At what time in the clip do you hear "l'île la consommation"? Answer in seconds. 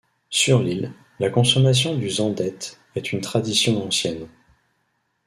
0.63-1.95